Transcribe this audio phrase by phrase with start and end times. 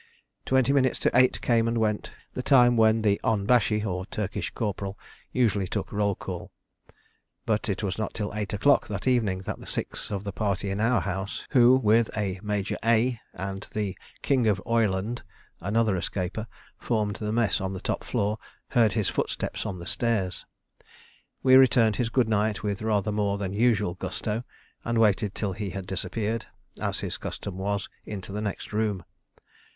[0.47, 4.97] Twenty minutes to eight came and went, the time when the onbashi, or Turkish corporal,
[5.31, 6.51] usually took roll call;
[7.45, 10.71] but it was not till eight o'clock that evening that the six of the party
[10.71, 15.21] in our house, who, with a Major A and the "King of Oireland,"
[15.59, 16.47] another escaper,
[16.79, 18.39] formed the mess on the top floor,
[18.69, 20.47] heard his footsteps on the stairs.
[21.43, 24.45] We returned his good night with rather more than usual gusto,
[24.83, 26.47] and waited till he had disappeared,
[26.81, 29.05] as his custom was, into the next room.